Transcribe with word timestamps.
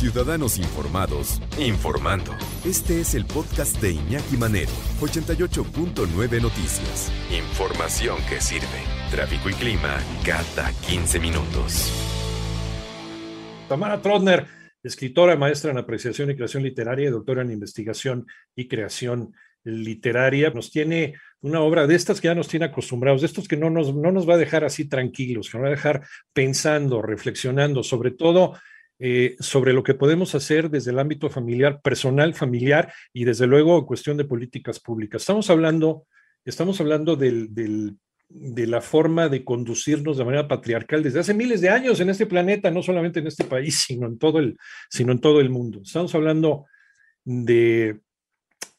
Ciudadanos 0.00 0.56
Informados, 0.56 1.42
informando. 1.58 2.34
Este 2.64 3.02
es 3.02 3.14
el 3.14 3.26
podcast 3.26 3.78
de 3.82 3.90
Iñaki 3.90 4.38
Manero, 4.38 4.70
88.9 4.98 6.40
Noticias. 6.40 7.12
Información 7.30 8.16
que 8.26 8.40
sirve. 8.40 8.80
Tráfico 9.10 9.50
y 9.50 9.52
clima 9.52 9.98
cada 10.24 10.72
15 10.88 11.20
minutos. 11.20 11.92
Tamara 13.68 14.00
Trotner, 14.00 14.46
escritora, 14.82 15.36
maestra 15.36 15.70
en 15.70 15.76
apreciación 15.76 16.30
y 16.30 16.34
creación 16.34 16.62
literaria 16.62 17.08
y 17.08 17.12
doctora 17.12 17.42
en 17.42 17.50
investigación 17.50 18.26
y 18.56 18.68
creación 18.68 19.34
literaria, 19.64 20.48
nos 20.48 20.70
tiene 20.70 21.16
una 21.42 21.60
obra 21.60 21.86
de 21.86 21.94
estas 21.94 22.22
que 22.22 22.28
ya 22.28 22.34
nos 22.34 22.48
tiene 22.48 22.64
acostumbrados, 22.64 23.20
de 23.20 23.26
estos 23.26 23.46
que 23.46 23.58
no 23.58 23.68
nos, 23.68 23.94
no 23.94 24.12
nos 24.12 24.26
va 24.26 24.34
a 24.34 24.38
dejar 24.38 24.64
así 24.64 24.88
tranquilos, 24.88 25.50
que 25.50 25.58
nos 25.58 25.64
va 25.64 25.68
a 25.68 25.72
dejar 25.72 26.06
pensando, 26.32 27.02
reflexionando, 27.02 27.82
sobre 27.82 28.12
todo 28.12 28.54
eh, 29.02 29.34
sobre 29.40 29.72
lo 29.72 29.82
que 29.82 29.94
podemos 29.94 30.34
hacer 30.34 30.68
desde 30.68 30.90
el 30.90 30.98
ámbito 30.98 31.30
familiar, 31.30 31.80
personal, 31.80 32.34
familiar 32.34 32.92
y 33.14 33.24
desde 33.24 33.46
luego 33.46 33.86
cuestión 33.86 34.18
de 34.18 34.26
políticas 34.26 34.78
públicas. 34.78 35.22
Estamos 35.22 35.48
hablando, 35.48 36.06
estamos 36.44 36.78
hablando 36.82 37.16
de 37.16 37.96
la 38.66 38.82
forma 38.82 39.30
de 39.30 39.42
conducirnos 39.42 40.18
de 40.18 40.24
manera 40.26 40.46
patriarcal 40.46 41.02
desde 41.02 41.20
hace 41.20 41.32
miles 41.32 41.62
de 41.62 41.70
años 41.70 41.98
en 42.00 42.10
este 42.10 42.26
planeta, 42.26 42.70
no 42.70 42.82
solamente 42.82 43.20
en 43.20 43.28
este 43.28 43.44
país, 43.44 43.78
sino 43.86 44.06
en 44.06 44.18
todo 44.18 44.38
el, 44.38 44.58
sino 44.90 45.12
en 45.12 45.20
todo 45.20 45.40
el 45.40 45.48
mundo. 45.48 45.80
Estamos 45.82 46.14
hablando 46.14 46.66
de, 47.24 48.00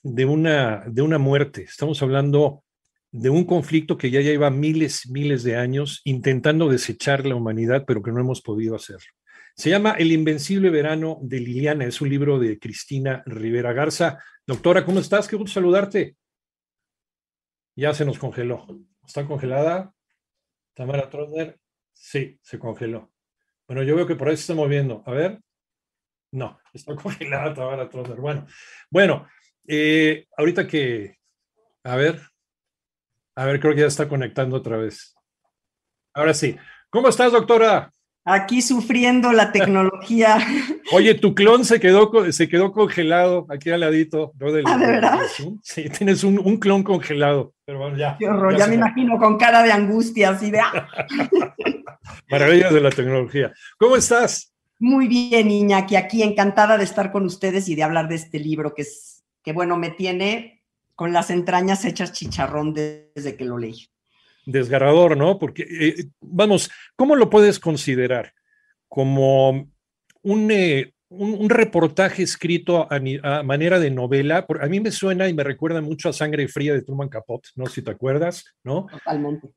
de, 0.04 0.26
una, 0.26 0.84
de 0.86 1.02
una 1.02 1.18
muerte, 1.18 1.64
estamos 1.64 2.00
hablando 2.04 2.64
de 3.12 3.32
un 3.32 3.44
conflicto 3.44 3.98
que 3.98 4.12
ya 4.12 4.22
lleva 4.22 4.52
miles, 4.52 5.10
miles 5.10 5.42
de 5.42 5.56
años 5.56 6.02
intentando 6.06 6.70
desechar 6.70 7.26
la 7.26 7.34
humanidad, 7.34 7.86
pero 7.88 8.04
que 8.04 8.12
no 8.12 8.20
hemos 8.20 8.42
podido 8.42 8.76
hacerlo. 8.76 9.12
Se 9.56 9.70
llama 9.70 9.92
El 9.92 10.12
Invencible 10.12 10.70
Verano 10.70 11.20
de 11.22 11.40
Liliana, 11.40 11.86
es 11.86 12.02
un 12.02 12.10
libro 12.10 12.40
de 12.40 12.60
Cristina 12.60 13.24
Rivera 13.26 13.74
Garza. 13.74 14.20
Doctora, 14.46 14.86
¿cómo 14.86 15.00
estás? 15.00 15.28
Qué 15.28 15.36
gusto 15.36 15.56
saludarte. 15.56 16.16
Ya 17.76 17.94
se 17.94 18.06
nos 18.06 18.18
congeló. 18.18 18.66
¿Está 19.06 19.26
congelada? 19.26 19.94
Tamara 20.74 21.10
Trotner. 21.10 21.60
Sí, 21.94 22.40
se 22.42 22.58
congeló. 22.58 23.12
Bueno, 23.68 23.84
yo 23.84 23.96
veo 23.96 24.08
que 24.08 24.16
por 24.16 24.30
ahí 24.30 24.38
se 24.38 24.42
está 24.42 24.56
moviendo. 24.56 25.04
A 25.06 25.12
ver. 25.12 25.40
No, 26.32 26.60
está 26.74 26.96
congelada 27.02 27.54
Tamara 27.54 27.90
Trotner. 27.90 28.18
Bueno, 28.20 28.48
bueno, 28.90 29.28
eh, 29.68 30.28
ahorita 30.38 30.68
que, 30.68 31.18
a 31.84 31.96
ver, 31.96 32.22
a 33.36 33.46
ver, 33.46 33.60
creo 33.60 33.74
que 33.74 33.82
ya 33.82 33.88
está 33.88 34.08
conectando 34.08 34.58
otra 34.58 34.78
vez. 34.78 35.16
Ahora 36.14 36.34
sí. 36.34 36.58
¿Cómo 36.90 37.08
estás, 37.08 37.32
doctora? 37.32 37.92
Aquí 38.24 38.62
sufriendo 38.62 39.32
la 39.32 39.52
tecnología. 39.52 40.38
Oye, 40.94 41.16
tu 41.16 41.34
clon 41.34 41.66
se 41.66 41.80
quedó, 41.80 42.32
se 42.32 42.48
quedó 42.48 42.72
congelado 42.72 43.48
aquí 43.50 43.72
al 43.72 43.80
ladito. 43.80 44.32
¿no? 44.40 44.48
¿Ah, 44.66 44.78
de 44.78 44.88
verdad? 44.88 45.20
Sí, 45.64 45.90
tienes 45.90 46.24
un, 46.24 46.38
un, 46.38 46.58
clon 46.58 46.84
congelado. 46.84 47.54
Pero 47.66 47.80
bueno, 47.80 47.98
ya. 47.98 48.16
Qué 48.20 48.28
horror, 48.28 48.56
ya, 48.56 48.68
me 48.68 48.76
imagino 48.76 49.18
con 49.18 49.38
cara 49.38 49.64
de 49.64 49.72
angustia, 49.72 50.30
así 50.30 50.52
de. 50.52 50.60
¡ah! 50.60 50.88
Maravillas 52.30 52.72
de 52.72 52.82
la 52.82 52.92
tecnología. 52.92 53.54
¿Cómo 53.78 53.96
estás? 53.96 54.54
Muy 54.78 55.08
bien, 55.08 55.48
niña, 55.48 55.88
que 55.88 55.98
aquí 55.98 56.22
encantada 56.22 56.78
de 56.78 56.84
estar 56.84 57.12
con 57.12 57.26
ustedes 57.26 57.70
y 57.70 57.76
de 57.76 57.84
hablar 57.84 58.08
de 58.08 58.16
este 58.16 58.40
libro 58.40 58.76
que 58.76 58.84
es, 58.84 59.24
que 59.44 59.52
bueno, 59.52 59.78
me 59.78 59.90
tiene 59.90 60.64
con 60.96 61.12
las 61.12 61.32
entrañas 61.32 61.86
hechas 61.86 62.12
chicharrón 62.12 62.74
desde 62.74 63.36
que 63.36 63.46
lo 63.46 63.58
leí 63.58 63.91
desgarrador, 64.46 65.18
¿no? 65.18 65.40
Porque, 65.40 65.64
eh, 65.70 66.06
vamos, 66.20 66.70
¿cómo 66.96 67.16
lo 67.16 67.30
puedes 67.30 67.60
considerar? 67.60 68.34
Como 68.88 69.70
un, 70.22 70.52
eh, 70.52 70.94
un, 71.10 71.50
reportaje 71.50 72.24
escrito 72.24 72.88
a, 72.92 73.44
manera 73.44 73.80
de 73.80 73.92
novela. 73.92 74.46
A 74.62 74.68
mí 74.68 74.80
me 74.80 74.92
suena 74.92 75.28
y 75.28 75.34
me 75.34 75.44
recuerda 75.44 75.82
mucho 75.82 76.10
a 76.10 76.14
Sangre 76.14 76.48
Fría 76.48 76.74
de 76.74 76.82
Truman 76.82 77.10
Capote, 77.10 77.50
¿no? 77.56 77.66
Si 77.68 77.82
te 77.82 77.92
acuerdas, 77.92 78.46
¿no? 78.64 78.88
Totalmente. 78.92 79.50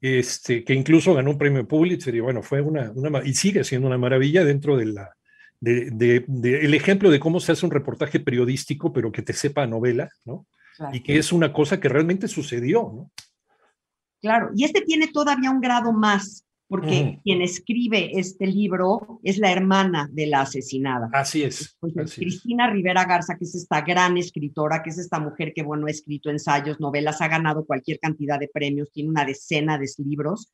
Este, 0.00 0.62
que 0.62 0.74
incluso 0.74 1.14
ganó 1.14 1.30
un 1.30 1.38
premio 1.38 1.66
Pulitzer 1.66 2.14
y 2.14 2.20
bueno, 2.20 2.40
fue 2.42 2.60
una, 2.60 2.92
una 2.94 3.20
y 3.24 3.34
sigue 3.34 3.64
siendo 3.64 3.88
una 3.88 3.98
maravilla 3.98 4.44
dentro 4.44 4.76
de 4.76 4.86
la, 4.86 5.16
de, 5.60 6.24
de, 6.26 6.60
el 6.60 6.74
ejemplo 6.74 7.10
de 7.10 7.18
cómo 7.18 7.40
se 7.40 7.52
hace 7.52 7.66
un 7.66 7.72
reportaje 7.72 8.20
periodístico, 8.20 8.92
pero 8.92 9.10
que 9.10 9.22
te 9.22 9.32
sepa 9.32 9.66
novela, 9.66 10.08
¿no? 10.24 10.46
Y 10.92 11.00
que 11.00 11.18
es 11.18 11.32
una 11.32 11.52
cosa 11.52 11.80
que 11.80 11.88
realmente 11.88 12.28
sucedió, 12.28 12.92
¿no? 12.94 13.10
Claro, 14.20 14.50
y 14.54 14.64
este 14.64 14.82
tiene 14.82 15.08
todavía 15.08 15.50
un 15.50 15.60
grado 15.60 15.92
más, 15.92 16.44
porque 16.66 17.20
quien 17.24 17.40
escribe 17.40 18.18
este 18.18 18.46
libro 18.46 19.20
es 19.22 19.38
la 19.38 19.50
hermana 19.50 20.08
de 20.12 20.26
la 20.26 20.42
asesinada. 20.42 21.08
Así 21.12 21.42
es. 21.42 21.76
Cristina 22.14 22.70
Rivera 22.70 23.04
Garza, 23.04 23.36
que 23.38 23.44
es 23.44 23.54
esta 23.54 23.80
gran 23.80 24.18
escritora, 24.18 24.82
que 24.82 24.90
es 24.90 24.98
esta 24.98 25.18
mujer 25.18 25.52
que, 25.54 25.62
bueno, 25.62 25.86
ha 25.86 25.90
escrito 25.90 26.30
ensayos, 26.30 26.78
novelas, 26.80 27.22
ha 27.22 27.28
ganado 27.28 27.64
cualquier 27.64 27.98
cantidad 27.98 28.38
de 28.38 28.50
premios, 28.52 28.90
tiene 28.92 29.08
una 29.08 29.24
decena 29.24 29.78
de 29.78 29.88
libros, 29.98 30.52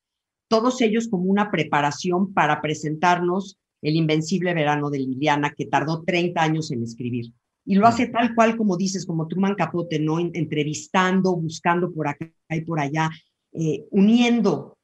todos 0.49 0.81
ellos 0.83 1.09
como 1.09 1.25
una 1.25 1.51
preparación 1.51 2.33
para 2.33 2.61
presentarnos 2.61 3.59
El 3.83 3.97
Invencible 3.97 4.55
Verano 4.55 4.91
de 4.91 4.99
Liliana, 4.99 5.53
que 5.57 5.67
tardó 5.67 6.05
30 6.05 6.41
años 6.41 6.71
en 6.71 6.83
escribir. 6.83 7.33
Y 7.67 7.77
lo 7.77 7.87
hace 7.87 8.09
tal 8.09 8.35
cual 8.35 8.57
como 8.57 8.77
dices, 8.77 9.07
como 9.07 9.27
Truman 9.27 9.55
Capote, 9.55 9.99
¿no? 9.99 10.19
Entrevistando, 10.21 11.35
buscando 11.35 11.93
por 11.93 12.09
acá 12.09 12.31
y 12.51 12.61
por 12.61 12.79
allá, 12.79 13.11
eh, 13.55 13.87
uniendo 13.91 14.79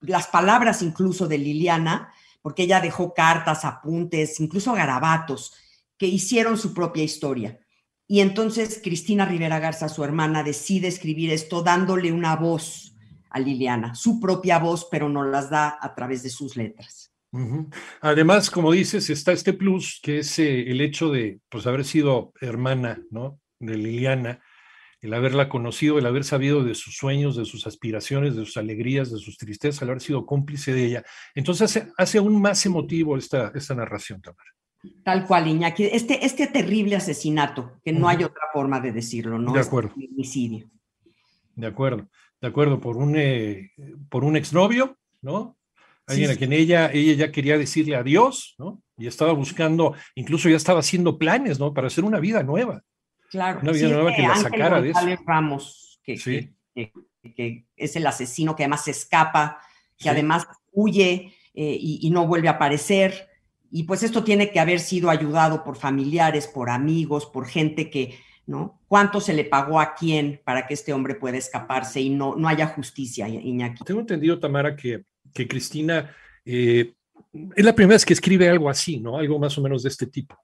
las 0.00 0.26
palabras 0.28 0.82
incluso 0.82 1.28
de 1.28 1.38
Liliana, 1.38 2.12
porque 2.42 2.62
ella 2.62 2.80
dejó 2.80 3.12
cartas, 3.12 3.64
apuntes, 3.64 4.40
incluso 4.40 4.72
garabatos, 4.72 5.54
que 5.98 6.06
hicieron 6.06 6.56
su 6.58 6.72
propia 6.72 7.02
historia. 7.02 7.58
Y 8.08 8.20
entonces 8.20 8.80
Cristina 8.82 9.24
Rivera 9.24 9.58
Garza, 9.58 9.88
su 9.88 10.04
hermana, 10.04 10.42
decide 10.42 10.88
escribir 10.88 11.30
esto 11.30 11.62
dándole 11.62 12.12
una 12.12 12.36
voz 12.36 12.94
a 13.30 13.40
Liliana, 13.40 13.94
su 13.94 14.20
propia 14.20 14.58
voz, 14.58 14.86
pero 14.90 15.08
no 15.08 15.24
las 15.24 15.50
da 15.50 15.76
a 15.80 15.94
través 15.94 16.22
de 16.22 16.30
sus 16.30 16.56
letras. 16.56 17.12
Además, 18.00 18.48
como 18.48 18.72
dices, 18.72 19.10
está 19.10 19.32
este 19.32 19.52
plus 19.52 20.00
que 20.02 20.20
es 20.20 20.38
eh, 20.38 20.70
el 20.70 20.80
hecho 20.80 21.10
de 21.10 21.40
pues, 21.50 21.66
haber 21.66 21.84
sido 21.84 22.32
hermana 22.40 23.02
¿no? 23.10 23.40
de 23.58 23.76
Liliana 23.76 24.40
el 25.06 25.14
haberla 25.14 25.48
conocido, 25.48 25.98
el 25.98 26.06
haber 26.06 26.24
sabido 26.24 26.64
de 26.64 26.74
sus 26.74 26.96
sueños, 26.96 27.36
de 27.36 27.44
sus 27.44 27.66
aspiraciones, 27.68 28.34
de 28.34 28.44
sus 28.44 28.56
alegrías, 28.56 29.10
de 29.12 29.18
sus 29.18 29.38
tristezas, 29.38 29.80
el 29.82 29.90
haber 29.90 30.02
sido 30.02 30.26
cómplice 30.26 30.74
de 30.74 30.84
ella. 30.84 31.04
Entonces 31.34 31.88
hace, 31.96 32.18
aún 32.18 32.40
más 32.40 32.66
emotivo 32.66 33.16
esta, 33.16 33.52
esta 33.54 33.74
narración, 33.76 34.20
Tamara. 34.20 34.50
Tal 35.04 35.24
cual, 35.26 35.46
Iñaki. 35.46 35.84
Este, 35.84 36.26
este 36.26 36.48
terrible 36.48 36.96
asesinato, 36.96 37.80
que 37.84 37.92
no 37.92 38.08
hay 38.08 38.24
otra 38.24 38.42
forma 38.52 38.80
de 38.80 38.90
decirlo, 38.90 39.38
¿no? 39.38 39.52
De 39.52 39.60
acuerdo. 39.60 39.94
Este 40.18 40.66
De 41.54 41.66
acuerdo, 41.66 42.08
de 42.40 42.48
acuerdo, 42.48 42.80
por 42.80 42.96
un, 42.96 43.16
eh, 43.16 43.72
por 44.08 44.24
un 44.24 44.36
exnovio, 44.36 44.98
¿no? 45.22 45.56
Alguien 46.08 46.30
a 46.30 46.36
quien 46.36 46.52
ella, 46.52 46.90
ella 46.92 47.12
ya 47.14 47.32
quería 47.32 47.58
decirle 47.58 47.94
adiós, 47.94 48.56
¿no? 48.58 48.82
Y 48.98 49.06
estaba 49.06 49.32
buscando, 49.32 49.94
incluso 50.16 50.48
ya 50.48 50.56
estaba 50.56 50.80
haciendo 50.80 51.16
planes, 51.16 51.60
¿no? 51.60 51.72
Para 51.72 51.86
hacer 51.86 52.04
una 52.04 52.18
vida 52.18 52.42
nueva. 52.42 52.82
Claro. 53.30 53.60
Una 53.62 53.72
vida 53.72 53.88
nueva 53.88 54.14
que 54.14 54.22
la 54.22 54.36
sacara 54.36 54.80
de 54.80 54.90
eso. 54.90 55.00
Ramos, 55.24 56.00
que, 56.02 56.50
que, 57.34 57.66
es 57.76 57.96
el 57.96 58.06
asesino 58.06 58.54
que 58.54 58.64
además 58.64 58.84
se 58.84 58.92
escapa, 58.92 59.60
que 59.98 60.08
además 60.08 60.46
huye 60.72 61.32
eh, 61.54 61.78
y, 61.80 62.10
no 62.10 62.26
vuelve 62.26 62.48
a 62.48 62.52
aparecer. 62.52 63.28
Y 63.70 63.84
pues 63.84 64.02
esto 64.02 64.22
tiene 64.22 64.50
que 64.50 64.60
haber 64.60 64.78
sido 64.78 65.10
ayudado 65.10 65.64
por 65.64 65.76
familiares, 65.76 66.46
por 66.46 66.70
amigos, 66.70 67.26
por 67.26 67.46
gente 67.46 67.90
que, 67.90 68.16
¿no? 68.46 68.80
¿Cuánto 68.86 69.20
se 69.20 69.34
le 69.34 69.44
pagó 69.44 69.80
a 69.80 69.94
quién 69.94 70.40
para 70.44 70.66
que 70.66 70.74
este 70.74 70.92
hombre 70.92 71.16
pueda 71.16 71.36
escaparse 71.36 72.00
y 72.00 72.10
no, 72.10 72.36
no 72.36 72.46
haya 72.48 72.68
justicia, 72.68 73.28
Iñaki? 73.28 73.84
Tengo 73.84 74.00
entendido, 74.00 74.38
Tamara, 74.38 74.76
que, 74.76 75.04
que 75.34 75.48
Cristina 75.48 76.14
eh, 76.44 76.94
es 77.54 77.64
la 77.64 77.74
primera 77.74 77.94
vez 77.94 78.04
que 78.04 78.12
escribe 78.12 78.48
algo 78.48 78.70
así, 78.70 78.98
¿no? 78.98 79.18
Algo 79.18 79.38
más 79.38 79.56
o 79.58 79.62
menos 79.62 79.82
de 79.82 79.88
este 79.88 80.06
tipo. 80.06 80.36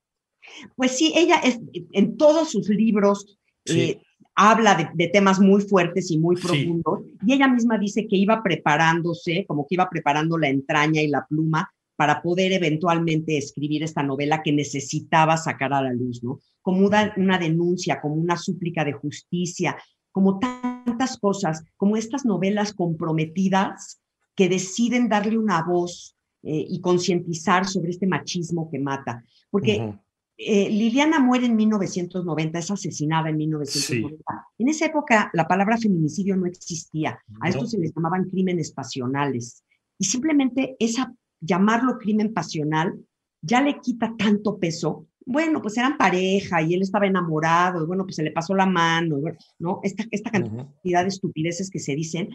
Pues 0.76 0.96
sí, 0.96 1.12
ella 1.16 1.36
es, 1.36 1.60
en 1.92 2.16
todos 2.16 2.50
sus 2.50 2.68
libros 2.68 3.38
eh, 3.66 4.00
habla 4.34 4.92
de, 4.94 5.08
temas 5.08 5.40
muy 5.40 5.62
fuertes 5.62 6.10
y 6.10 6.18
muy 6.18 6.36
profundos, 6.36 7.00
y 7.26 7.34
ella 7.34 7.48
misma 7.48 7.78
dice 7.78 8.06
que 8.06 8.16
iba 8.16 8.42
preparándose, 8.42 9.44
como 9.46 9.66
que 9.66 9.74
iba 9.74 9.88
preparando 9.90 10.38
la 10.38 10.48
entraña 10.48 11.02
y 11.02 11.08
la 11.08 11.26
pluma 11.26 11.70
para 11.96 12.22
poder 12.22 12.52
eventualmente 12.52 13.36
escribir 13.36 13.82
esta 13.82 14.02
novela 14.02 14.42
que 14.42 14.52
necesitaba 14.52 15.36
sacar 15.36 15.72
a 15.72 15.82
la 15.82 15.92
luz, 15.92 16.22
¿no? 16.24 16.40
Como 16.62 16.86
una, 16.86 17.12
una 17.16 17.38
denuncia, 17.38 18.00
como 18.00 18.14
una 18.14 18.36
súplica 18.36 18.84
de 18.84 18.92
justicia, 18.92 19.76
como 20.10 20.38
tantas 20.38 21.18
cosas, 21.18 21.64
como 21.76 21.96
estas 21.96 22.24
novelas 22.24 22.72
comprometidas 22.72 24.00
que 24.34 24.48
deciden 24.48 25.08
darle 25.08 25.38
una 25.38 25.62
voz 25.62 26.16
eh, 26.42 26.66
y 26.68 26.80
concientizar 26.80 27.66
sobre 27.66 27.90
este 27.90 28.06
machismo 28.06 28.70
que 28.70 28.78
mata. 28.78 29.24
Porque 29.50 29.94
eh, 30.36 30.68
Liliana 30.70 31.20
muere 31.20 31.46
en 31.46 31.56
1990, 31.56 32.58
es 32.58 32.70
asesinada 32.70 33.28
en 33.28 33.36
1990. 33.36 34.24
En 34.58 34.68
esa 34.68 34.86
época 34.86 35.30
la 35.34 35.46
palabra 35.46 35.76
feminicidio 35.76 36.36
no 36.36 36.46
existía, 36.46 37.18
a 37.40 37.48
esto 37.48 37.66
se 37.66 37.78
les 37.78 37.92
llamaban 37.94 38.28
crímenes 38.28 38.72
pasionales. 38.72 39.62
Y 39.98 40.04
simplemente 40.04 40.76
esa, 40.78 41.14
llamarlo 41.40 41.98
crimen 41.98 42.32
pasional 42.32 42.98
ya 43.42 43.60
le 43.60 43.80
quita 43.80 44.14
tanto 44.16 44.58
peso. 44.58 45.08
Bueno, 45.24 45.60
pues 45.60 45.76
eran 45.76 45.96
pareja 45.96 46.62
y 46.62 46.74
él 46.74 46.82
estaba 46.82 47.06
enamorado, 47.06 47.82
y 47.82 47.86
bueno, 47.86 48.04
pues 48.04 48.16
se 48.16 48.22
le 48.22 48.32
pasó 48.32 48.54
la 48.54 48.66
mano, 48.66 49.18
¿no? 49.58 49.80
Esta, 49.82 50.04
esta 50.10 50.30
cantidad 50.30 51.02
de 51.02 51.08
estupideces 51.08 51.70
que 51.70 51.78
se 51.78 51.94
dicen. 51.94 52.30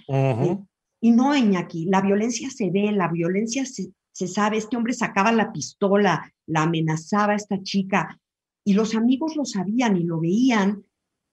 Y 0.99 1.11
no, 1.11 1.35
Iñaki, 1.35 1.85
la 1.85 2.01
violencia 2.01 2.49
se 2.49 2.69
ve, 2.69 2.91
la 2.91 3.09
violencia 3.09 3.65
se, 3.65 3.91
se 4.17 4.27
sabe, 4.27 4.57
este 4.57 4.75
hombre 4.75 4.93
sacaba 4.93 5.31
la 5.31 5.51
pistola, 5.53 6.33
la 6.47 6.63
amenazaba 6.63 7.35
esta 7.35 7.61
chica, 7.61 8.19
y 8.65 8.73
los 8.73 8.95
amigos 8.95 9.35
lo 9.35 9.45
sabían 9.45 9.95
y 9.95 10.05
lo 10.05 10.19
veían, 10.19 10.83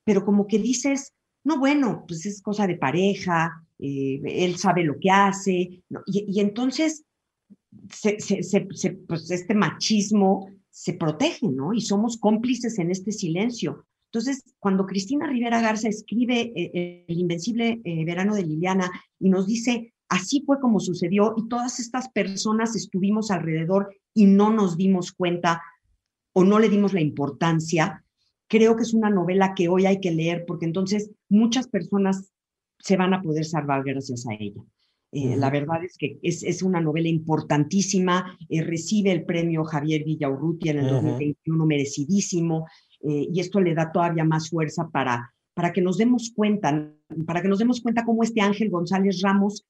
pero 0.04 0.22
como 0.22 0.46
que 0.46 0.58
dices, 0.58 1.14
no, 1.44 1.58
bueno, 1.58 2.04
pues 2.06 2.26
es 2.26 2.42
cosa 2.42 2.66
de 2.66 2.76
pareja, 2.76 3.64
eh, 3.78 4.20
él 4.22 4.58
sabe 4.58 4.84
lo 4.84 4.98
que 5.00 5.10
hace, 5.10 5.82
y, 6.04 6.40
entonces 6.40 7.06
pues 9.08 9.30
este 9.30 9.54
machismo 9.54 10.50
se 10.68 10.92
protege, 10.92 11.48
¿no? 11.48 11.72
Y 11.72 11.80
somos 11.80 12.18
cómplices 12.18 12.78
en 12.78 12.90
este 12.90 13.12
silencio. 13.12 13.86
Entonces, 14.12 14.54
cuando 14.58 14.84
Cristina 14.84 15.26
Rivera 15.26 15.62
Garza 15.62 15.88
escribe 15.88 16.52
eh, 16.54 17.04
El 17.08 17.18
Invencible 17.18 17.80
eh, 17.82 18.04
Verano 18.04 18.34
de 18.34 18.44
Liliana 18.44 18.90
y 19.18 19.30
nos 19.30 19.46
dice, 19.46 19.93
así 20.14 20.42
fue 20.46 20.60
como 20.60 20.78
sucedió 20.78 21.34
y 21.36 21.48
todas 21.48 21.80
estas 21.80 22.08
personas 22.08 22.76
estuvimos 22.76 23.30
alrededor 23.30 23.94
y 24.14 24.26
no 24.26 24.50
nos 24.50 24.76
dimos 24.76 25.12
cuenta 25.12 25.60
o 26.32 26.44
no 26.44 26.60
le 26.60 26.68
dimos 26.68 26.92
la 26.92 27.00
importancia, 27.00 28.04
creo 28.48 28.76
que 28.76 28.84
es 28.84 28.94
una 28.94 29.10
novela 29.10 29.54
que 29.54 29.68
hoy 29.68 29.86
hay 29.86 30.00
que 30.00 30.12
leer 30.12 30.44
porque 30.46 30.66
entonces 30.66 31.10
muchas 31.28 31.66
personas 31.68 32.32
se 32.78 32.96
van 32.96 33.12
a 33.12 33.22
poder 33.22 33.44
salvar 33.44 33.82
gracias 33.84 34.26
a 34.26 34.34
ella. 34.38 34.62
Eh, 35.10 35.36
la 35.36 35.50
verdad 35.50 35.82
es 35.84 35.96
que 35.96 36.18
es, 36.22 36.62
una 36.62 36.80
novela 36.80 37.08
importantísima, 37.08 38.36
recibe 38.50 39.12
el 39.12 39.24
premio 39.24 39.64
Javier 39.64 40.04
Villaurrutia 40.04 40.72
en 40.72 40.78
el 40.78 40.90
2021, 40.90 41.66
merecidísimo, 41.66 42.66
eh, 43.00 43.28
y 43.32 43.40
esto 43.40 43.60
le 43.60 43.74
da 43.74 43.92
todavía 43.92 44.24
más 44.24 44.50
fuerza 44.50 44.88
para, 44.88 45.32
para 45.54 45.72
que 45.72 45.80
nos 45.80 45.98
demos 45.98 46.32
cuenta, 46.34 46.92
para 47.26 47.42
que 47.42 47.48
nos 47.48 47.60
demos 47.60 47.80
cuenta 47.80 48.04
cómo 48.04 48.24
este 48.24 48.40
Ángel 48.40 48.70
González 48.70 49.20
Ramos, 49.22 49.64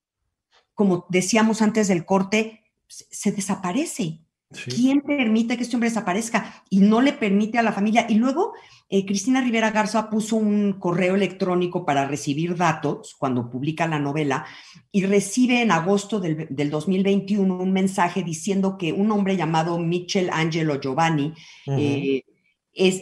como 0.75 1.07
decíamos 1.09 1.61
antes 1.61 1.87
del 1.87 2.05
corte, 2.05 2.61
se 2.87 3.31
desaparece. 3.31 4.21
¿Quién 4.63 5.01
permite 5.01 5.57
que 5.57 5.63
este 5.63 5.75
hombre 5.75 5.89
desaparezca? 5.89 6.63
Y 6.69 6.79
no 6.79 7.01
le 7.01 7.13
permite 7.13 7.57
a 7.57 7.63
la 7.63 7.73
familia. 7.73 8.05
Y 8.07 8.15
luego 8.15 8.53
eh, 8.87 9.05
Cristina 9.05 9.41
Rivera 9.41 9.71
Garza 9.71 10.09
puso 10.09 10.35
un 10.35 10.73
correo 10.73 11.15
electrónico 11.15 11.85
para 11.85 12.07
recibir 12.07 12.55
datos 12.55 13.15
cuando 13.17 13.49
publica 13.49 13.87
la 13.87 13.99
novela 13.99 14.45
y 14.91 15.05
recibe 15.05 15.61
en 15.61 15.71
agosto 15.71 16.19
del, 16.19 16.69
2021 16.69 17.57
un 17.57 17.73
mensaje 17.73 18.23
diciendo 18.23 18.77
que 18.77 18.93
un 18.93 19.11
hombre 19.11 19.35
llamado 19.35 19.79
Michel 19.79 20.29
Angelo 20.31 20.79
Giovanni, 20.79 21.33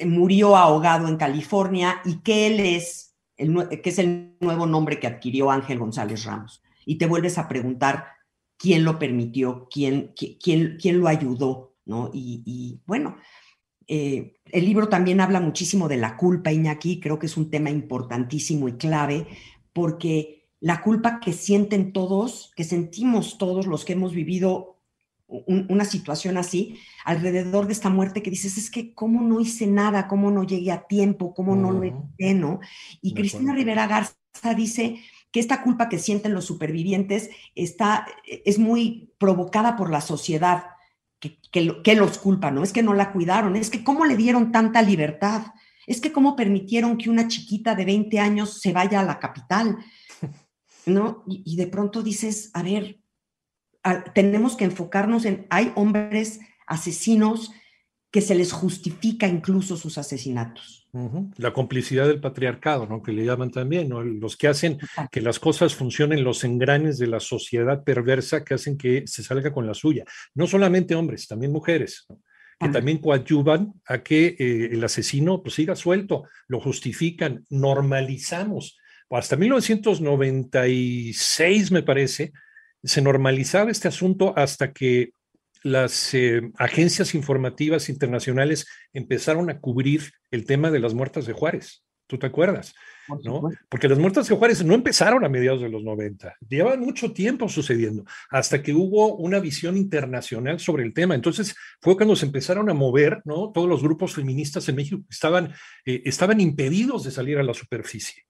murió 0.06 0.56
ahogado 0.56 1.08
en 1.08 1.18
California 1.18 2.02
y 2.06 2.22
que 2.22 2.48
él 2.48 2.60
es, 2.62 3.16
el, 3.36 3.82
que 3.82 3.90
es 3.90 4.00
el 4.00 4.38
nuevo 4.40 4.66
nombre 4.66 5.00
que 5.00 5.08
adquirió 5.08 5.52
Ángel 5.52 5.80
González 5.80 6.24
Ramos. 6.24 6.63
Y 6.86 6.98
te 6.98 7.06
vuelves 7.06 7.38
a 7.38 7.48
preguntar 7.48 8.06
quién 8.58 8.84
lo 8.84 9.00
permitió, 9.00 9.68
quién, 9.70 10.14
quién, 10.16 10.78
quién 10.80 11.00
lo 11.00 11.08
ayudó, 11.08 11.76
¿no? 11.86 12.10
Y, 12.14 12.82
bueno, 12.86 13.18
eh, 13.88 14.36
el 14.46 14.66
libro 14.66 14.88
también 14.90 15.20
habla 15.20 15.40
muchísimo 15.40 15.88
de 15.88 15.98
la 15.98 16.16
culpa, 16.16 16.52
Iñaki, 16.52 17.00
creo 17.00 17.20
que 17.20 17.26
es 17.26 17.36
un 17.36 17.50
tema 17.50 17.70
importantísimo 17.70 18.68
y 18.70 18.74
clave, 18.74 19.28
porque 19.74 20.50
la 20.60 20.82
culpa 20.82 21.20
que 21.20 21.34
sienten 21.34 21.92
todos, 21.92 22.54
que 22.56 22.64
sentimos 22.64 23.38
todos 23.38 23.68
los 23.68 23.84
que 23.84 23.94
hemos 23.94 24.14
vivido 24.14 24.74
una 25.48 25.84
situación 25.84 26.38
así 26.38 26.80
alrededor 27.06 27.66
de 27.66 27.74
esta 27.74 27.90
muerte 27.90 28.22
que 28.22 28.30
dices, 28.30 28.58
es 28.58 28.70
que 28.70 28.94
cómo 28.94 29.22
no 29.22 29.40
hice 29.40 29.68
nada, 29.68 30.08
cómo 30.08 30.32
no 30.32 30.44
llegué 30.44 30.72
a 30.72 30.86
tiempo, 30.86 31.34
cómo 31.34 31.56
no 31.56 31.72
lo 31.72 31.84
hice, 31.84 32.34
¿no? 32.36 32.60
Y 33.02 33.14
Cristina 33.14 33.54
Rivera 33.54 33.88
Garza 33.88 34.54
dice 34.56 35.00
que 35.34 35.40
esta 35.40 35.64
culpa 35.64 35.90
que 35.90 35.98
sienten 35.98 36.34
los 36.34 36.46
supervivientes 36.46 37.32
está, 37.56 38.06
es 38.24 38.60
muy 38.60 39.12
provocada 39.18 39.76
por 39.76 39.90
la 39.90 40.00
sociedad 40.00 40.66
que, 41.20 41.40
que, 41.52 41.96
los 41.96 42.20
culpa, 42.20 42.52
¿no? 42.52 42.64
Es 42.64 42.72
que 42.72 42.84
no 42.84 42.94
la 42.94 43.12
cuidaron, 43.12 43.56
es 43.56 43.70
que 43.70 43.84
cómo 43.84 44.06
le 44.06 44.16
dieron 44.16 44.52
tanta 44.52 44.82
libertad, 44.82 45.48
es 45.88 46.00
que 46.02 46.12
cómo 46.12 46.36
permitieron 46.36 46.98
que 46.98 47.10
una 47.10 47.28
chiquita 47.28 47.74
de 47.74 47.86
20 47.86 48.20
años 48.20 48.62
se 48.62 48.74
vaya 48.74 49.00
a 49.00 49.06
la 49.06 49.20
capital, 49.20 49.80
¿no? 50.86 51.24
y 51.26 51.56
de 51.56 51.68
pronto 51.68 52.04
dices, 52.04 52.52
a 52.54 52.62
ver, 52.62 53.00
tenemos 54.14 54.56
que 54.56 54.66
enfocarnos 54.66 55.26
en, 55.26 55.48
hay 55.50 55.72
hombres 55.76 56.40
asesinos 56.68 57.52
que 58.14 58.22
se 58.22 58.36
les 58.36 58.54
justifica 58.54 59.28
incluso 59.28 59.76
sus 59.76 59.98
asesinatos. 59.98 60.88
La 61.38 61.52
complicidad 61.52 62.06
del 62.06 62.22
patriarcado, 62.22 62.86
¿no? 62.86 63.02
Que 63.02 63.12
le 63.12 63.26
llaman 63.26 63.50
también, 63.50 63.90
¿no? 63.90 64.04
Los 64.04 64.38
que 64.38 64.48
hacen 64.48 64.78
que 65.12 65.20
las 65.20 65.40
cosas 65.40 65.74
funcionen, 65.74 66.24
los 66.24 66.44
engranes 66.44 67.00
de 67.00 67.08
la 67.08 67.20
sociedad 67.20 67.84
perversa 67.84 68.44
que 68.44 68.54
hacen 68.54 68.78
que 68.78 69.08
se 69.08 69.24
salga 69.24 69.52
con 69.52 69.66
la 69.66 69.74
suya. 69.74 70.06
No 70.36 70.46
solamente 70.46 70.94
hombres, 70.94 71.28
también 71.28 71.52
mujeres, 71.52 72.06
que 72.60 72.70
también 72.70 73.00
coadyuvan 73.00 73.74
a 73.88 74.04
que 74.04 74.36
eh, 74.38 74.70
el 74.72 74.84
asesino 74.84 75.42
pues, 75.42 75.56
siga 75.56 75.76
suelto, 75.76 76.26
lo 76.48 76.60
justifican, 76.60 77.44
normalizamos. 77.50 78.78
Hasta 79.10 79.38
1996, 79.38 81.72
me 81.72 81.82
parece, 81.82 82.32
se 82.84 83.02
normalizaba 83.02 83.72
este 83.72 83.88
asunto 83.88 84.36
hasta 84.38 84.72
que 84.72 85.14
las 85.64 86.14
eh, 86.14 86.52
agencias 86.58 87.16
informativas 87.16 87.90
internacionales 87.90 88.68
empezaron 88.92 89.50
a 89.50 89.60
cubrir 89.60 90.12
el 90.32 90.46
tema 90.46 90.72
de 90.72 90.80
las 90.80 90.94
muertas 90.94 91.26
de 91.26 91.34
Juárez. 91.34 91.84
¿Tú 92.08 92.20
te 92.20 92.28
acuerdas? 92.28 92.76
¿no? 93.24 93.50
Porque 93.70 93.88
las 93.88 93.98
muertas 93.98 94.28
de 94.28 94.36
Juárez 94.36 94.64
no 94.64 94.76
empezaron 94.76 95.26
a 95.26 95.30
mediados 95.30 95.62
de 95.62 95.70
los 95.70 95.84
90, 95.84 96.36
llevan 96.48 96.80
mucho 96.80 97.12
tiempo 97.12 97.50
sucediendo, 97.50 98.06
hasta 98.30 98.62
que 98.62 98.74
hubo 98.74 99.16
una 99.16 99.40
visión 99.40 99.78
internacional 99.78 100.60
sobre 100.60 100.84
el 100.84 100.94
tema. 100.94 101.16
Entonces 101.16 101.56
fue 101.82 101.96
cuando 101.96 102.16
se 102.16 102.26
empezaron 102.26 102.70
a 102.70 102.74
mover, 102.74 103.22
¿no? 103.26 103.52
Todos 103.52 103.68
los 103.68 103.82
grupos 103.82 104.14
feministas 104.14 104.68
en 104.70 104.76
México 104.76 105.02
estaban, 105.10 105.54
eh, 105.86 106.02
estaban 106.06 106.40
impedidos 106.40 107.04
de 107.04 107.12
salir 107.12 107.38
a 107.38 107.44
la 107.44 107.54
superficie. 107.54 108.24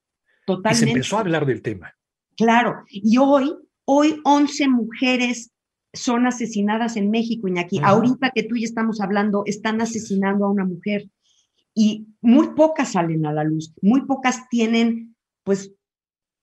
Totalmente. 0.45 0.75
Y 0.75 0.87
se 0.87 0.91
empezó 0.91 1.17
a 1.17 1.21
hablar 1.21 1.45
del 1.45 1.61
tema. 1.61 1.93
Claro, 2.35 2.83
y 2.89 3.17
hoy 3.17 3.53
Hoy 3.85 4.21
11 4.23 4.69
mujeres 4.69 5.51
son 5.93 6.25
asesinadas 6.25 6.97
en 6.97 7.11
México, 7.11 7.47
Iñaki. 7.47 7.79
Ahorita 7.83 8.31
que 8.31 8.43
tú 8.43 8.55
y 8.55 8.63
estamos 8.63 8.99
hablando, 8.99 9.43
están 9.45 9.79
asesinando 9.79 10.45
a 10.45 10.49
una 10.49 10.65
mujer 10.65 11.09
y 11.75 12.07
muy 12.21 12.49
pocas 12.55 12.93
salen 12.93 13.25
a 13.25 13.33
la 13.33 13.43
luz, 13.43 13.73
muy 13.81 14.05
pocas 14.05 14.49
tienen, 14.49 15.15
pues, 15.43 15.71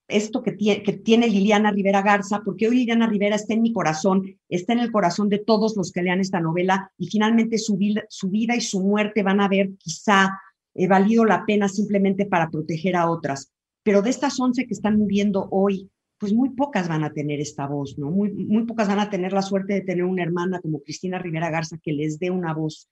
esto 0.09 0.43
que 0.43 0.53
tiene, 0.53 0.83
que 0.83 0.93
tiene 0.93 1.29
Liliana 1.29 1.71
Rivera 1.71 2.03
Garza, 2.03 2.43
porque 2.45 2.67
hoy 2.67 2.79
Liliana 2.79 3.07
Rivera 3.07 3.37
está 3.37 3.55
en 3.55 3.63
mi 3.63 3.73
corazón, 3.73 4.25
está 4.49 4.73
en 4.73 4.81
el 4.81 4.91
corazón 4.91 5.29
de 5.29 5.39
todos 5.39 5.77
los 5.77 5.93
que 5.93 6.03
lean 6.03 6.21
esta 6.21 6.41
novela 6.41 6.91
y 6.99 7.07
finalmente 7.07 7.59
su, 7.59 7.79
su 8.09 8.31
vida 8.31 8.57
y 8.57 8.61
su 8.61 8.81
muerte 8.81 9.23
van 9.23 9.41
a 9.41 9.49
ver 9.49 9.71
quizá 9.79 10.41
eh, 10.75 10.89
valido 10.89 11.25
la 11.25 11.45
pena 11.47 11.69
simplemente 11.69 12.27
para 12.27 12.51
proteger 12.51 12.97
a 12.97 13.09
otras. 13.09 13.53
Pero 13.85 14.03
de 14.03 14.11
estas 14.11 14.39
11 14.39 14.67
que 14.67 14.75
están 14.75 14.99
muriendo 14.99 15.49
hoy, 15.51 15.91
pues 16.21 16.35
muy 16.35 16.51
pocas 16.51 16.87
van 16.87 17.03
a 17.03 17.15
tener 17.15 17.41
esta 17.41 17.67
voz, 17.67 17.99
¿no? 17.99 18.11
Muy, 18.11 18.31
pocas 18.67 18.87
van 18.87 19.01
a 19.01 19.09
tener 19.09 19.33
la 19.33 19.41
suerte 19.41 19.73
de 19.73 19.81
tener 19.81 20.05
una 20.05 20.23
hermana 20.23 20.61
como 20.61 20.83
Cristina 20.83 21.19
Rivera 21.19 21.49
Garza 21.49 21.79
que 21.83 21.95
les 21.95 22.19
dé 22.19 22.31
una 22.31 22.53
voz 22.53 22.91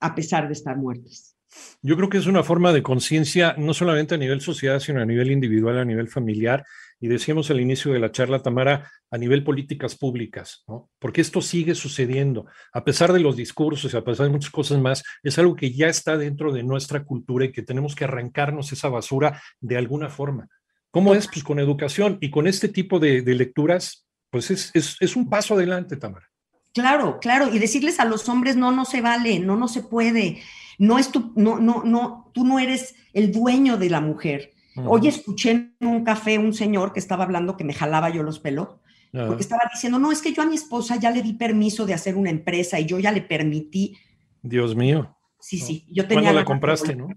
a 0.00 0.16
pesar 0.16 0.48
de 0.48 0.54
estar 0.54 0.76
muertas. 0.76 1.36
Yo 1.82 1.96
creo 1.96 2.08
que 2.08 2.18
es 2.18 2.26
una 2.26 2.42
forma 2.42 2.72
de 2.72 2.82
conciencia, 2.82 3.54
no 3.58 3.74
solamente 3.74 4.16
a 4.16 4.18
nivel 4.18 4.40
sociedad, 4.40 4.80
sino 4.80 5.00
a 5.00 5.06
nivel 5.06 5.30
individual, 5.30 5.78
a 5.78 5.84
nivel 5.84 6.08
familiar, 6.08 6.64
y 6.98 7.06
decíamos 7.06 7.48
al 7.50 7.60
inicio 7.60 7.92
de 7.92 8.00
la 8.00 8.10
charla, 8.10 8.42
Tamara, 8.42 8.90
a 9.10 9.18
nivel 9.18 9.44
políticas 9.44 9.94
públicas, 9.94 10.64
¿no? 10.66 10.90
Porque 10.98 11.20
esto 11.20 11.42
sigue 11.42 11.76
sucediendo, 11.76 12.46
a 12.72 12.84
pesar 12.84 13.12
de 13.12 13.20
los 13.20 13.36
discursos 13.36 13.94
y 13.94 13.96
a 13.96 14.02
pesar 14.02 14.26
de 14.26 14.32
muchas 14.32 14.50
cosas 14.50 14.80
más, 14.80 15.04
es 15.22 15.38
algo 15.38 15.54
que 15.54 15.72
ya 15.72 15.86
está 15.86 16.16
dentro 16.16 16.52
de 16.52 16.64
nuestra 16.64 17.04
cultura 17.04 17.44
y 17.44 17.52
que 17.52 17.62
tenemos 17.62 17.94
que 17.94 18.04
arrancarnos 18.04 18.72
esa 18.72 18.88
basura 18.88 19.40
de 19.60 19.76
alguna 19.76 20.08
forma. 20.08 20.48
¿Cómo 20.92 21.14
es? 21.14 21.26
Pues 21.26 21.42
con 21.42 21.58
educación 21.58 22.18
y 22.20 22.30
con 22.30 22.46
este 22.46 22.68
tipo 22.68 23.00
de, 23.00 23.22
lecturas, 23.22 24.06
pues 24.30 24.50
es, 24.50 24.70
es, 24.74 25.16
un 25.16 25.28
paso 25.28 25.54
adelante, 25.54 25.96
Tamara. 25.96 26.28
Claro, 26.74 27.18
claro, 27.18 27.52
y 27.52 27.58
decirles 27.58 27.98
a 27.98 28.04
los 28.04 28.28
hombres, 28.28 28.56
no, 28.56 28.72
no 28.72 28.84
se 28.84 29.00
vale, 29.00 29.40
no, 29.40 29.56
no 29.56 29.68
se 29.68 29.82
puede, 29.82 30.42
no 30.78 30.98
es 30.98 31.10
tu, 31.10 31.32
no, 31.34 31.58
no, 31.58 31.82
no, 31.84 32.30
tú 32.34 32.44
no 32.44 32.58
eres 32.58 32.94
el 33.14 33.32
dueño 33.32 33.78
de 33.78 33.90
la 33.90 34.00
mujer. 34.00 34.52
Hoy 34.76 35.08
escuché 35.08 35.50
en 35.50 35.74
un 35.80 36.04
café 36.04 36.38
un 36.38 36.54
señor 36.54 36.92
que 36.92 37.00
estaba 37.00 37.24
hablando 37.24 37.56
que 37.56 37.64
me 37.64 37.74
jalaba 37.74 38.10
yo 38.10 38.22
los 38.22 38.38
pelos, 38.38 38.68
porque 39.12 39.42
estaba 39.42 39.62
diciendo, 39.72 39.98
no, 39.98 40.12
es 40.12 40.20
que 40.20 40.32
yo 40.32 40.42
a 40.42 40.46
mi 40.46 40.54
esposa 40.54 40.96
ya 40.96 41.10
le 41.10 41.22
di 41.22 41.32
permiso 41.32 41.86
de 41.86 41.94
hacer 41.94 42.16
una 42.16 42.30
empresa 42.30 42.78
y 42.78 42.86
yo 42.86 42.98
ya 42.98 43.12
le 43.12 43.22
permití. 43.22 43.96
Dios 44.42 44.76
mío. 44.76 45.16
Sí, 45.40 45.58
sí, 45.58 45.86
yo 45.90 46.06
tenía... 46.06 46.22
¿Cuándo 46.22 46.40
la 46.40 46.44
compraste, 46.44 46.94
no? 46.96 47.08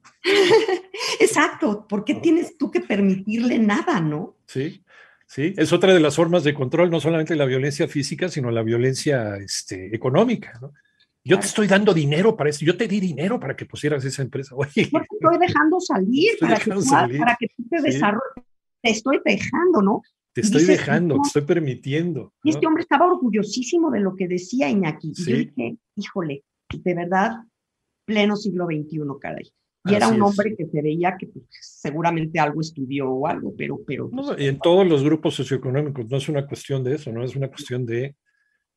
Exacto, 1.20 1.88
¿por 1.88 2.04
qué 2.06 2.16
tienes 2.16 2.58
tú 2.58 2.72
que 2.72 2.82
permitirle 2.82 3.60
nada, 3.60 4.00
no? 4.00 4.38
Sí, 4.48 4.84
sí, 5.28 5.54
es 5.58 5.74
otra 5.74 5.94
de 5.94 6.00
las 6.00 6.16
formas 6.16 6.44
de 6.44 6.54
control, 6.54 6.90
no 6.90 7.00
solamente 7.00 7.36
la 7.36 7.46
violencia 7.46 7.88
física, 7.88 8.30
sino 8.30 8.52
la 8.52 8.64
violencia 8.64 9.38
este, 9.38 9.96
económica, 9.96 10.58
¿no? 10.62 10.74
Yo 11.28 11.40
te 11.40 11.48
estoy 11.48 11.66
dando 11.66 11.92
dinero 11.92 12.38
para 12.38 12.52
eso, 12.52 12.64
yo 12.64 12.78
te 12.78 12.88
di 12.88 13.00
dinero 13.00 13.40
para 13.40 13.56
que 13.56 13.66
pusieras 13.66 14.06
esa 14.06 14.22
empresa. 14.22 14.54
Oye, 14.56 14.70
te 14.74 14.82
estoy 14.84 15.38
dejando 15.40 15.80
salir, 15.80 16.38
para, 16.40 16.60
que 16.60 16.70
tú, 16.70 16.84
para, 17.20 17.36
que 17.40 17.48
tú, 17.48 17.68
te 17.68 17.82
desarrolles, 17.82 18.46
te 18.82 18.92
estoy 18.92 19.20
dejando, 19.26 19.82
¿no? 19.82 20.02
Te 20.34 20.42
estoy 20.42 20.66
dejando, 20.66 21.16
te 21.16 21.28
estoy 21.28 21.42
permitiendo. 21.44 22.34
Y 22.44 22.50
este 22.50 22.68
hombre 22.68 22.84
estaba 22.84 23.06
orgullosísimo 23.08 23.90
de 23.90 24.02
lo 24.02 24.16
que 24.16 24.28
decía 24.28 24.70
Iñaki. 24.70 25.14
Y 25.16 25.24
yo 25.24 25.38
dije, 25.38 25.78
híjole, 25.96 26.44
de 26.74 26.94
verdad, 26.94 27.32
pleno 28.06 28.36
siglo 28.36 28.66
XXI, 28.66 29.00
caray. 29.20 29.50
Y 29.86 29.94
era 29.94 30.08
un 30.08 30.22
hombre 30.22 30.56
que 30.56 30.66
se 30.66 30.82
veía 30.82 31.16
que 31.18 31.28
pues, 31.28 31.46
seguramente 31.60 32.40
algo 32.40 32.62
estudió 32.62 33.10
o 33.10 33.28
algo, 33.28 33.54
pero... 33.56 33.80
pero 33.86 34.10
pues, 34.10 34.40
y 34.40 34.48
en 34.48 34.58
todos 34.60 34.88
los 34.88 35.04
grupos 35.04 35.36
socioeconómicos, 35.36 36.10
no 36.10 36.18
es 36.18 36.28
una 36.28 36.48
cuestión 36.48 36.84
de 36.84 36.96
eso, 36.96 37.12
no 37.12 37.24
es 37.24 37.36
una 37.36 37.50
cuestión 37.50 37.86
de, 37.86 38.16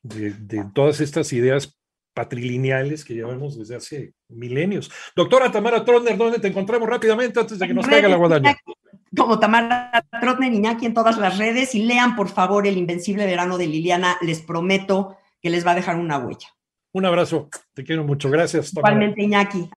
de, 0.02 0.32
de 0.32 0.64
todas 0.74 1.00
estas 1.00 1.32
ideas 1.32 1.78
patrilineales 2.12 3.04
que 3.04 3.14
llevamos 3.14 3.56
desde 3.56 3.76
hace 3.76 4.12
milenios. 4.28 4.90
Doctora 5.14 5.52
Tamara 5.52 5.84
Trotner, 5.84 6.16
¿dónde 6.16 6.40
te 6.40 6.48
encontramos 6.48 6.88
rápidamente 6.88 7.38
antes 7.38 7.58
de 7.58 7.66
que 7.66 7.74
nos 7.74 7.86
caiga 7.86 8.08
la 8.08 8.16
guadaña? 8.16 8.56
Como 9.16 9.38
Tamara 9.38 10.04
Trotner 10.20 10.52
Iñaki 10.52 10.84
en 10.86 10.94
todas 10.94 11.16
las 11.16 11.38
redes 11.38 11.74
y 11.74 11.84
lean 11.84 12.16
por 12.16 12.28
favor 12.28 12.66
El 12.66 12.76
Invencible 12.76 13.24
Verano 13.24 13.56
de 13.56 13.68
Liliana, 13.68 14.16
les 14.20 14.42
prometo 14.42 15.16
que 15.40 15.48
les 15.48 15.64
va 15.64 15.70
a 15.70 15.74
dejar 15.76 15.96
una 15.96 16.18
huella. 16.18 16.48
Un 16.92 17.06
abrazo, 17.06 17.48
te 17.72 17.84
quiero 17.84 18.02
mucho, 18.02 18.28
gracias. 18.30 18.72
Tamara. 18.72 18.94
Igualmente 18.94 19.22
Iñaki. 19.22 19.70